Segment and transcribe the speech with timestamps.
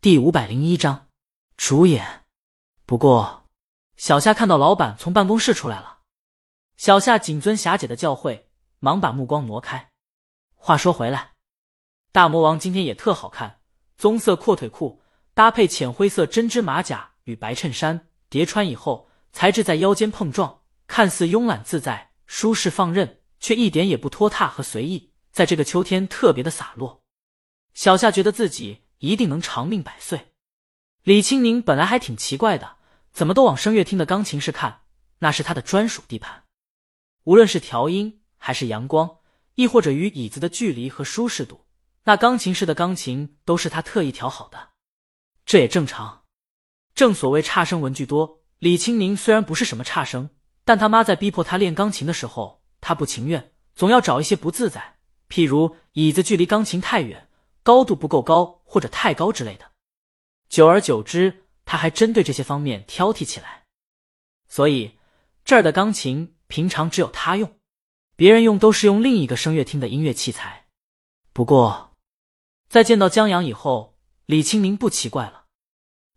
[0.00, 1.08] 第五百零一章
[1.56, 2.24] 主演。
[2.86, 3.46] 不过，
[3.96, 6.02] 小夏看到老板从办公室出来了，
[6.76, 8.44] 小夏谨遵霞姐的教诲，
[8.78, 9.90] 忙把目光挪开。
[10.54, 11.32] 话说回来，
[12.12, 13.58] 大魔王今天也特好看，
[13.96, 15.02] 棕色阔腿裤
[15.34, 27.02] 搭配浅灰色针织马甲与白衬衫，叠穿以后，材质在腰间碰撞，看似慵懒自在、舒适放任，却一点也不拖沓和随意，在这个秋天特别的洒落。
[27.74, 28.84] 小夏觉得自己。
[28.98, 30.32] 一定能长命百岁。
[31.02, 32.76] 李青宁本来还挺奇怪的，
[33.12, 34.82] 怎么都往声乐厅的钢琴室看，
[35.20, 36.44] 那是他的专属地盘。
[37.24, 39.18] 无论是调音，还是阳光，
[39.54, 41.66] 亦或者与椅子的距离和舒适度，
[42.04, 44.70] 那钢琴室的钢琴都是他特意调好的。
[45.46, 46.24] 这也正常。
[46.94, 50.30] 正所谓差生文具多，李青宁虽然不是什么差生，
[50.64, 57.27] 但他妈在逼迫他练钢琴的时候，他不情愿，总要找一些不自在，譬如椅子距离钢琴太远。
[57.68, 59.72] 高度不够高或者太高之类的，
[60.48, 63.66] 久而久之，他还真对这些方面挑剔起来。
[64.48, 64.96] 所以
[65.44, 67.58] 这儿的钢琴平常只有他用，
[68.16, 70.68] 别人用都是用另一个声乐厅的音乐器材。
[71.34, 71.94] 不过，
[72.70, 75.44] 在见到江阳以后，李青明不奇怪了。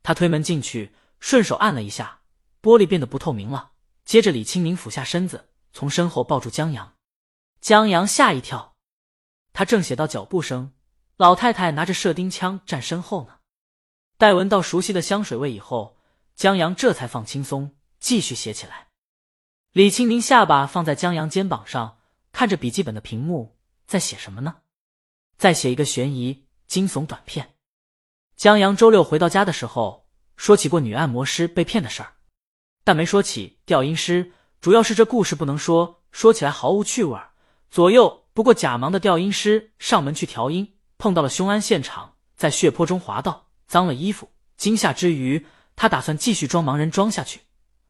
[0.04, 2.22] 他推门进去，顺手按了一下，
[2.62, 3.74] 玻璃变得不透明了。
[4.06, 6.96] 接着，李青明俯下身子，从身后抱住江阳。
[7.60, 8.78] 江阳吓一跳，
[9.52, 10.72] 他正写到脚步声。
[11.22, 13.36] 老太太拿着射钉枪站身后呢，
[14.18, 15.96] 待闻到熟悉的香水味以后，
[16.34, 18.88] 江阳这才放轻松，继续写起来。
[19.72, 22.00] 李青宁下巴放在江阳肩膀上，
[22.32, 23.56] 看着笔记本的屏幕，
[23.86, 24.62] 在写什么呢？
[25.38, 27.54] 在写一个悬疑惊悚短片。
[28.36, 32.14] 江阳周六回到家的时候，说起过女按摩师被骗的事儿，
[32.84, 37.20] 但没说起调音师，主要是这故事不能说，说起来毫无趣味。
[37.70, 40.80] 左右不过假忙的调音师上门去调音。
[41.02, 44.32] 碰到了凶案现场，在血泊中滑倒，脏了衣服。
[44.56, 47.42] 惊吓之余，他打算继续装盲人装下去，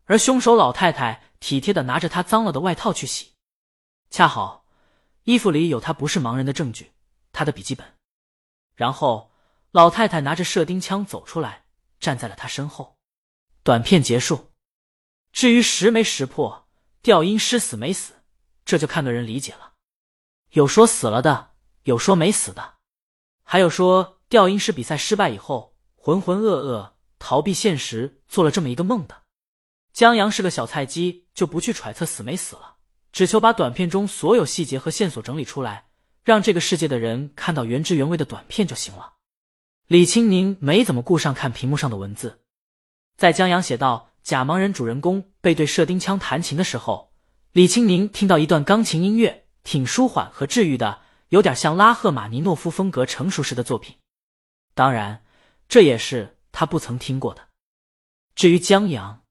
[0.05, 3.33] 而凶手老太太体贴的拿着他脏了的外套去洗。
[4.09, 4.63] 恰好
[5.23, 6.93] 衣服里有他不是盲人的证据，
[7.33, 7.85] 他的笔记本。
[8.75, 9.29] 然后
[9.71, 11.65] 老太太拿着射钉枪走出来，
[11.99, 12.95] 站在了他身后。
[13.61, 14.51] 短片结束。
[15.33, 16.65] 至于识没识破，
[17.01, 18.13] 调音师死没死，
[18.63, 19.73] 这就看个人理解了。
[20.51, 21.51] 有说死了的，
[21.83, 22.75] 有说没死的。
[23.51, 29.23] 还有说调音师比赛失败以后浑浑噩噩逃避现实做了这么一个梦的。
[29.91, 32.75] 江阳是个小菜鸡，就不去揣测死没死了，
[33.11, 35.87] 只求把短片中所有细节和线索整理出来，
[36.23, 39.15] 让这个世界的人看到原汁原味的短片就行了。
[39.87, 42.39] 李青宁没怎么顾上看屏幕上的文字，
[43.17, 47.11] 在江阳写到假盲人主人公背对射钉枪弹琴的时候，
[47.51, 51.01] 李青宁听到一段钢琴音乐，挺舒缓和治愈的。
[51.31, 53.97] 有点像拉赫玛尼诺夫风格成熟时的作品，
[54.73, 55.23] 当然，
[55.69, 57.47] 这也是他不曾听过的。
[58.35, 59.23] 至于江阳，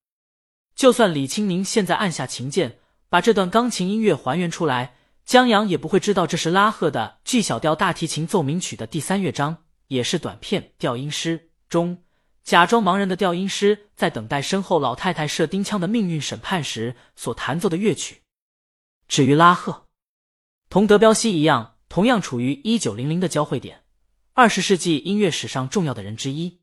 [0.75, 2.79] 就算李青宁现在按下琴键，
[3.11, 4.97] 把这段钢琴音乐还原出来，
[5.27, 12.03] 江阳也不会知道这是拉赫的 G 小调大提琴奏鸣曲的第三乐章，也是短片《调音师》中
[12.43, 18.23] 假装盲人的调音师在等待身后老太太射钉枪的命运审判时所弹奏的乐曲。
[19.07, 19.87] 至于拉赫，
[20.71, 21.77] 同德彪西一样。
[21.91, 23.83] 同样处于一九零零的交汇点，
[24.33, 26.61] 二十世纪音乐史上重要的人之一。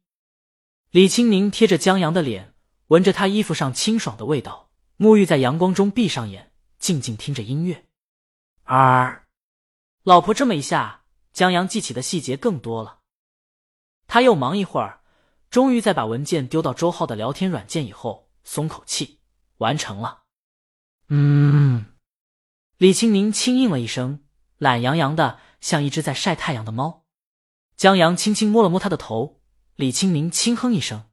[0.90, 2.56] 李青宁贴着江阳的脸，
[2.88, 7.86] 闻着他衣服上清爽的味道，沐浴在阳光中，闭上眼，静静听着音乐。
[8.64, 9.28] 而
[10.04, 13.00] 老婆这么一下，江阳记起的细节更多了。
[14.08, 15.02] 他又忙一会儿，
[15.50, 19.20] 终于在把文件丢到周浩的聊天软件以后，松口气，
[19.58, 20.24] 完成了。
[21.10, 21.86] 嗯，
[22.78, 24.24] 李青宁轻应了一声。
[24.58, 27.06] 懒洋洋的，像一只在晒太阳的猫。
[27.76, 29.42] 江阳轻轻摸了摸他的头，
[29.76, 31.10] 李清明轻哼一声，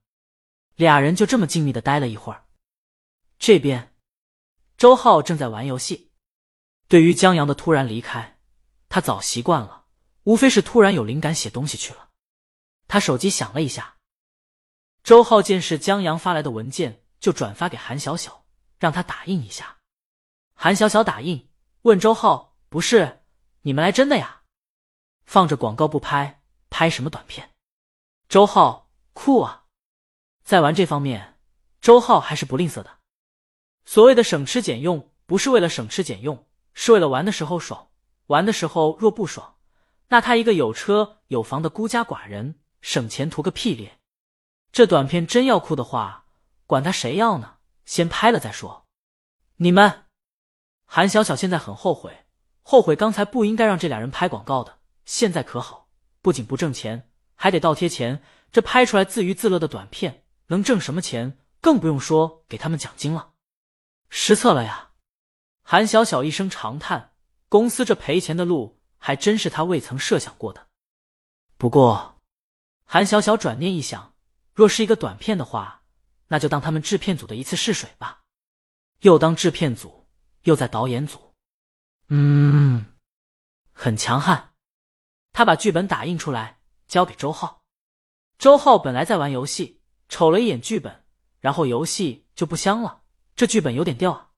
[0.77, 2.47] 俩人就这么静谧的待了一会儿。
[3.39, 3.95] 这边，
[4.79, 6.11] 周浩正在玩游戏。
[6.89, 8.39] 对于江阳的突然离开，
[8.89, 9.87] 他早习惯了，
[10.23, 12.11] 无非是突然有灵感写东西去了。
[12.89, 13.97] 他手机响了一下，
[15.03, 18.47] 周浩见是江阳发来的文件，就转发给韩小小，
[18.79, 19.79] 让他打印一下。
[20.55, 21.51] 韩小小打印，
[21.83, 23.21] 问周浩：“不是？”
[23.67, 24.43] 你们来真的呀？
[25.25, 27.51] 放着广告不拍，拍什么短片？
[28.29, 29.65] 周浩酷啊，
[30.45, 31.39] 在玩这方面，
[31.81, 32.99] 周浩还是不吝啬的。
[33.87, 37.89] 所谓的省吃俭用，不是为了省吃俭用，是为了玩的时候爽。
[38.27, 39.57] 玩的时候若不爽，
[40.09, 43.99] 那他一个有车有房的孤家寡人，省钱图个屁咧！
[44.73, 46.27] 这短片真要酷的话，
[46.67, 47.57] 管他谁要呢？
[47.87, 48.87] 先拍了再说。
[49.57, 50.05] 你们，
[50.85, 52.24] 韩小小现在很后悔。
[52.67, 55.91] 后悔刚才不应该让这俩人拍广告的，现在可好，
[56.23, 58.23] 不仅不挣钱，还得倒贴钱。
[58.51, 61.39] 这拍出来自娱自乐的短片能挣什么钱？
[61.61, 63.33] 更不用说给他们奖金了，
[64.09, 64.93] 失策了呀！
[65.63, 67.13] 韩小小一声长叹，
[67.49, 70.69] 公司这赔钱的路还真是他未曾设想过的。
[71.57, 72.21] 不过，
[72.85, 74.15] 韩小小转念一想，
[74.53, 75.83] 若是一个短片的话，
[76.29, 78.23] 那就当他们制片组的一次试水吧。
[79.01, 80.07] 又当制片组，
[80.43, 81.24] 又在导演组，
[82.09, 82.85] 嗯，
[83.73, 84.53] 很强悍。
[85.33, 87.65] 他把剧本打印出来，交给周浩。
[88.39, 91.05] 周浩本来在玩游戏，瞅了一眼剧本，
[91.41, 93.03] 然后游戏就不香了。
[93.35, 94.31] 这剧本有点掉啊！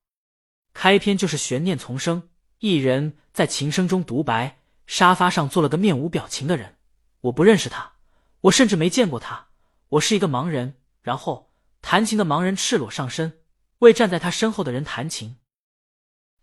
[0.73, 2.29] 开篇就是悬念丛生，
[2.59, 6.77] 一人在琴声中独白，沙发上坐了个面无表情的人。
[7.21, 7.93] 我不认识他，
[8.41, 9.49] 我甚至没见过他。
[9.89, 10.77] 我是一个盲人。
[11.01, 13.39] 然后弹琴的盲人赤裸上身，
[13.79, 15.37] 为站在他身后的人弹琴。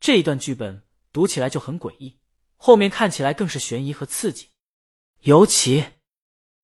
[0.00, 0.82] 这一段剧本
[1.15, 2.19] 读起来就很诡异，
[2.57, 4.51] 后面看起来更是悬疑和刺激，
[5.21, 5.93] 尤其。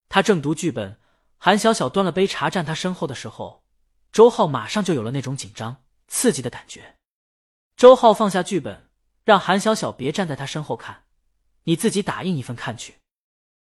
[0.09, 0.99] 他正读剧本，
[1.37, 3.63] 韩小小端了杯茶站他身后的时候，
[4.11, 6.97] 周浩马上就有了那种紧张刺激的感觉。
[7.77, 8.89] 周浩放下剧本，
[9.23, 11.05] 让韩小小别站在他身后看，
[11.63, 12.95] 你自己打印一份看去。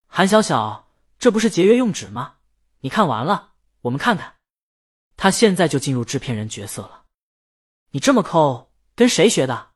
[0.05, 2.39] 韩小小，这不是节约用纸吗？
[2.81, 3.53] 你看完了，
[3.83, 4.35] 我们看看。
[5.15, 7.05] 他现在就进入制片人角色了。
[7.91, 9.72] 你这么抠，跟谁学的？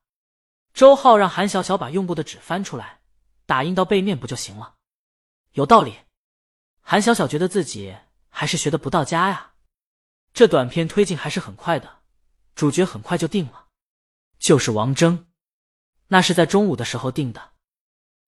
[0.78, 3.00] 周浩让韩小小把用过的纸翻出来，
[3.48, 4.76] 打印到背面不就行了？
[5.54, 6.02] 有道理。
[6.82, 7.98] 韩小小觉得自己
[8.30, 9.54] 还是学的不到家呀。
[10.34, 12.02] 这短片推进还是很快的，
[12.54, 13.70] 主角很快就定了，
[14.38, 15.26] 就是王峥。
[16.10, 17.54] 那是在中午的时候定的。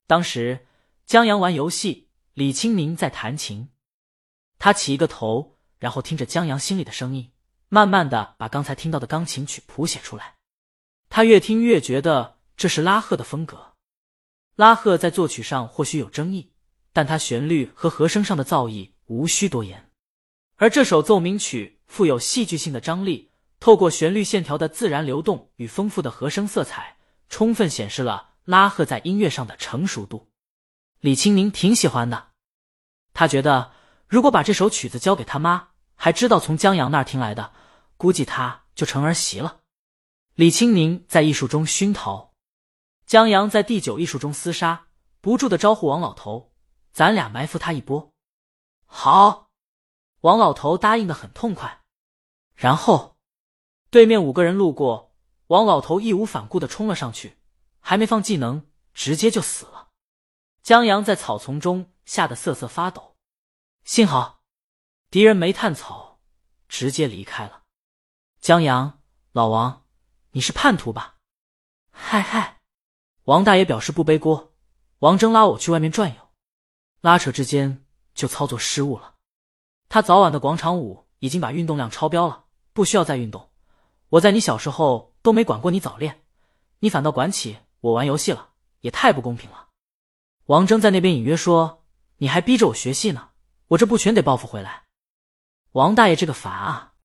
[0.07, 0.65] 当时
[1.05, 3.69] 江阳玩游戏，李清明在弹琴。
[4.57, 7.31] 他起一个头，然后听着江阳心里的声音，
[7.67, 10.37] 慢慢的把刚才听到的钢琴曲谱写出来。
[11.09, 13.73] 他越听越觉得这是拉赫的风格。
[14.55, 16.51] 拉赫在作曲上或许有争议。
[16.91, 19.91] 但他旋律和和声上的造诣无需多言，
[20.55, 26.97] 而这首奏鸣曲富有戏剧性的张力，透过旋律线条的自然流动与丰富的和声色彩，
[27.29, 30.31] 充分显示了拉赫在音乐上的成熟度。
[30.99, 32.29] 李青宁挺喜欢的，
[33.13, 33.71] 他觉得
[34.07, 37.53] 如果把这首曲子交给他妈，还知道从江阳那儿听来的，
[37.97, 39.59] 估计他就成儿媳了。
[40.33, 42.28] 李青宁在艺术中熏陶，
[43.09, 44.85] 江阳在第九艺术中厮杀，
[45.19, 46.53] 不住的招呼王老头。
[46.91, 48.13] 咱俩埋伏他一波，
[48.85, 49.49] 好，
[50.19, 51.83] 王老头答应的很痛快。
[52.53, 53.17] 然后，
[53.89, 55.15] 对面五个人路过，
[55.47, 57.39] 王老头义无反顾的冲了上去，
[57.79, 59.89] 还没放技能，直接就死了。
[60.61, 63.17] 江阳在草丛中吓得瑟瑟发抖，
[63.83, 64.43] 幸好
[65.09, 66.19] 敌人没探草，
[66.67, 67.63] 直接离开了。
[68.39, 69.01] 江阳，
[69.31, 69.87] 老王，
[70.33, 71.15] 你是叛徒吧？
[71.89, 72.58] 嗨嗨，
[73.29, 74.53] 王大爷表示不背锅。
[75.01, 76.15] 王峥拉我去外面转悠。
[77.01, 77.85] 拉扯之间
[78.15, 79.13] 就操作失误了，
[79.87, 83.51] 他早晚的广场舞已经把运动量超标了，不需要再运动。
[84.09, 86.23] 我在你小时候都没管过你早恋，
[86.79, 88.49] 你反倒管起我玩游戏了，
[88.81, 89.67] 也太不公平了。
[90.47, 91.83] 王峥在那边隐约说
[92.17, 93.29] ：“你还逼着我学戏呢，
[93.67, 94.85] 我这不全得报复回来？”
[95.73, 96.88] 王大爷这个烦啊！